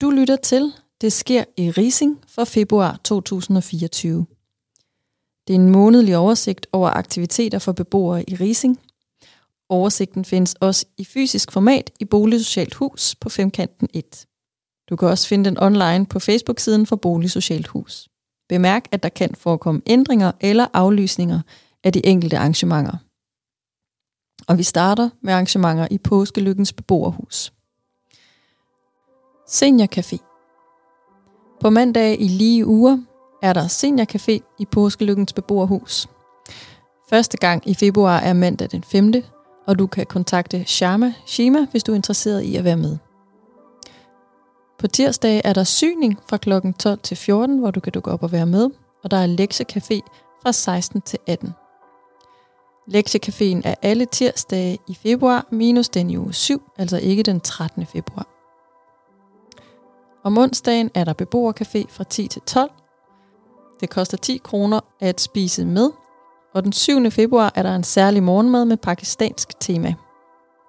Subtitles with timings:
[0.00, 4.26] Du lytter til Det sker i Rising for februar 2024.
[5.46, 8.80] Det er en månedlig oversigt over aktiviteter for beboere i Rising.
[9.68, 14.26] Oversigten findes også i fysisk format i Boligsocialt Hus på Femkanten 1.
[14.90, 18.08] Du kan også finde den online på Facebook-siden for Boligsocialt Hus.
[18.48, 21.40] Bemærk, at der kan forekomme ændringer eller aflysninger
[21.84, 22.96] af de enkelte arrangementer.
[24.48, 27.52] Og vi starter med arrangementer i Påskelykkens beboerhus.
[29.50, 30.18] Seniorcafé.
[31.60, 32.98] På mandag i lige uger
[33.42, 36.08] er der seniorcafé i Påskelykkens beboerhus.
[37.08, 39.12] Første gang i februar er mandag den 5.
[39.66, 42.96] og du kan kontakte Sharma Shima, hvis du er interesseret i at være med.
[44.78, 46.52] På tirsdag er der syning fra kl.
[46.78, 48.70] 12 til 14, hvor du kan dukke op og være med,
[49.04, 50.00] og der er lektiecafé
[50.42, 51.54] fra 16 til 18.
[52.88, 57.86] Lektiecaféen er alle tirsdage i februar, minus den i uge 7, altså ikke den 13.
[57.86, 58.39] februar.
[60.24, 62.70] Om onsdagen er der beboercafé fra 10 til 12.
[63.80, 65.90] Det koster 10 kroner at spise med,
[66.54, 67.10] og den 7.
[67.10, 69.94] februar er der en særlig morgenmad med pakistansk tema.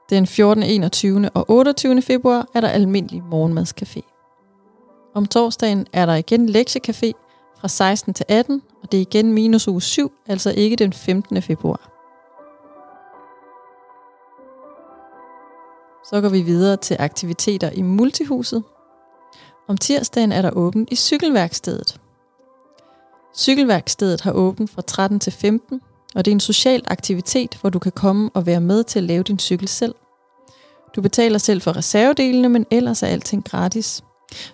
[0.09, 1.29] Den 14., 21.
[1.33, 2.01] og 28.
[2.01, 4.01] februar er der almindelig morgenmadscafé.
[5.15, 7.11] Om torsdagen er der igen lektiecafé
[7.59, 11.41] fra 16 til 18, og det er igen minus uge 7, altså ikke den 15.
[11.41, 11.87] februar.
[16.09, 18.63] Så går vi videre til aktiviteter i multihuset.
[19.67, 22.01] Om tirsdagen er der åbent i cykelværkstedet.
[23.35, 25.81] Cykelværkstedet har åbent fra 13 til 15,
[26.15, 29.03] og det er en social aktivitet, hvor du kan komme og være med til at
[29.03, 29.95] lave din cykel selv.
[30.95, 34.03] Du betaler selv for reservedelene, men ellers er alting gratis.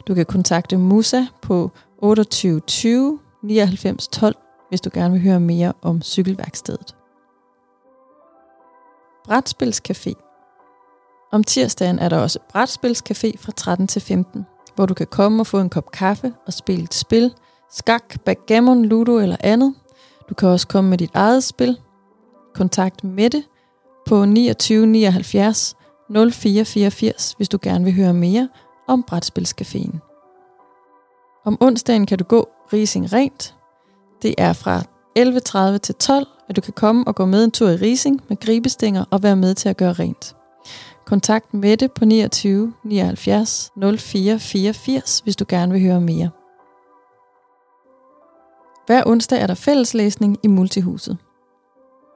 [0.08, 4.36] Du kan kontakte Musa på 28 20 99 12,
[4.70, 6.96] hvis du gerne vil høre mere om cykelværkstedet.
[9.28, 10.14] Brætspilscafé.
[11.32, 14.46] Om tirsdagen er der også brætspilscafé fra 13 til 15,
[14.78, 17.34] hvor du kan komme og få en kop kaffe og spille et spil,
[17.72, 19.76] skak, backgammon, ludo eller andet.
[20.30, 21.80] Du kan også komme med dit eget spil.
[22.54, 23.44] Kontakt Mette
[24.08, 25.76] på 29 79
[26.10, 28.50] 0484, hvis du gerne vil høre mere
[28.88, 30.00] om Brætspilscaféen.
[31.46, 33.56] Om onsdagen kan du gå Rising Rent.
[34.22, 34.82] Det er fra
[35.20, 38.38] 11.30 til 12, at du kan komme og gå med en tur i Rising med
[38.40, 40.37] gribestænger og være med til at gøre rent.
[41.08, 46.30] Kontakt Mette på 29 79 04 84, hvis du gerne vil høre mere.
[48.86, 51.18] Hver onsdag er der fælleslæsning i Multihuset.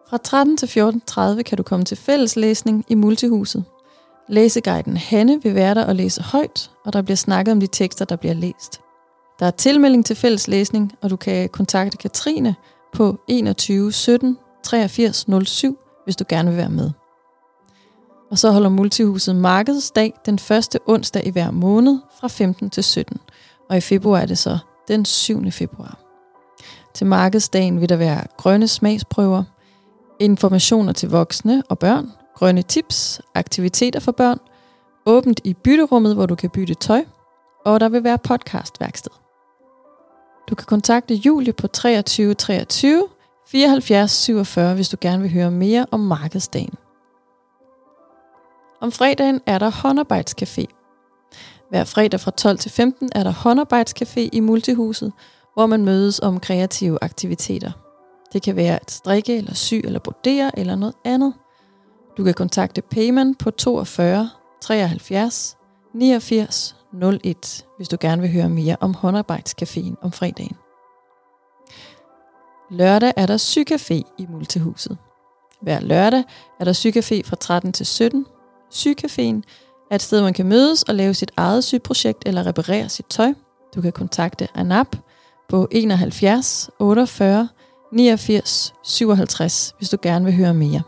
[0.10, 3.64] Fra 13 til 14.30 kan du komme til fælleslæsning i Multihuset.
[4.30, 8.06] Læseguiden Hanne vil være der og læse højt, og der bliver snakket om de tekster,
[8.06, 8.82] der bliver læst.
[9.40, 12.56] Der er tilmelding til fælleslæsning, og du kan kontakte Katrine
[12.94, 16.92] på 21 17 83 07, hvis du gerne vil være med.
[18.32, 23.18] Og så holder Multihuset Markedsdag den første onsdag i hver måned fra 15 til 17.
[23.70, 25.52] Og i februar er det så den 7.
[25.52, 26.00] februar.
[26.94, 29.44] Til markedsdagen vil der være grønne smagsprøver,
[30.20, 34.38] informationer til voksne og børn, grønne tips, aktiviteter for børn,
[35.06, 37.06] åbent i bytterummet, hvor du kan bytte tøj,
[37.66, 39.12] og der vil være podcastværksted.
[40.50, 43.08] Du kan kontakte Julie på 23 23
[43.48, 46.74] 74 47, hvis du gerne vil høre mere om markedsdagen.
[48.82, 50.66] Om fredagen er der håndarbejdscafé.
[51.70, 55.14] Hver fredag fra 12 til 15 er der håndarbejdscafé i Multihuset,
[55.54, 57.72] hvor man mødes om kreative aktiviteter.
[58.34, 61.34] Det kan være at strikke eller sy eller brodere eller noget andet.
[62.18, 64.30] Du kan kontakte Payman på 42
[64.62, 65.58] 73
[65.94, 66.76] 89
[67.24, 70.58] 01, hvis du gerne vil høre mere om håndarbejdscaféen om fredagen.
[72.70, 74.98] Lørdag er der sycafé i Multihuset.
[75.62, 76.24] Hver lørdag
[76.60, 78.26] er der sycafé fra 13 til 17.
[78.72, 79.42] Sycaféen
[79.92, 83.34] er et sted, man kan mødes og lave sit eget syprojekt eller reparere sit tøj.
[83.76, 84.96] Du kan kontakte ANAP
[85.50, 87.50] på 71 48
[87.92, 90.82] 89 57, hvis du gerne vil høre mere.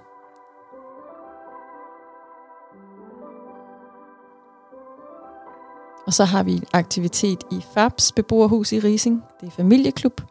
[6.06, 9.24] Og så har vi en aktivitet i FABs beboerhus i Rising.
[9.42, 10.22] Det er familieklub.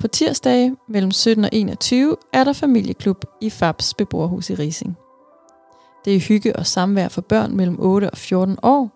[0.00, 4.96] På tirsdag mellem 17 og 21 er der familieklub i FABs beboerhus i Rising.
[6.06, 8.90] Det er hygge og samvær for børn mellem 8 og 14 år.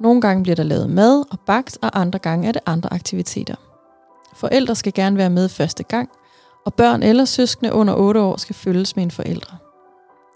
[0.00, 3.54] Nogle gange bliver der lavet mad og bagt, og andre gange er det andre aktiviteter.
[4.34, 6.08] Forældre skal gerne være med første gang,
[6.66, 9.56] og børn eller søskende under 8 år skal følges med en forældre.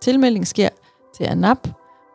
[0.02, 0.68] Tilmelding sker
[1.16, 1.68] til ANAP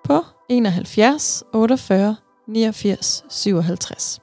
[0.03, 2.15] på 71 48
[2.47, 4.21] 89 57.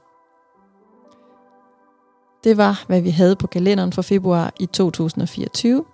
[2.45, 5.85] Det var, hvad vi havde på kalenderen for februar i 2024.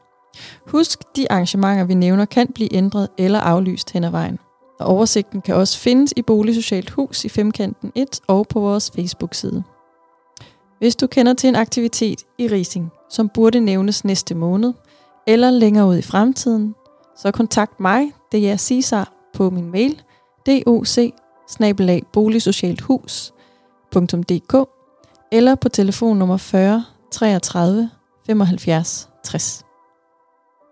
[0.67, 4.38] Husk, de arrangementer, vi nævner, kan blive ændret eller aflyst hen ad vejen.
[4.81, 9.62] Og oversigten kan også findes i Boligsocialt Hus i Femkanten 1 og på vores Facebook-side.
[10.79, 14.73] Hvis du kender til en aktivitet i Rising, som burde nævnes næste måned,
[15.26, 16.75] eller længere ud i fremtiden,
[17.17, 20.02] så kontakt mig, det er Cesar, på min mail,
[20.46, 20.99] doc
[22.12, 24.69] boligsocialthus.dk
[25.32, 27.91] eller på telefonnummer 40 33
[28.26, 29.68] 75 60.